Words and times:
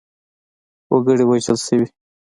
وګړي 0.91 1.23
وژل 1.27 1.57
شوي. 1.65 1.87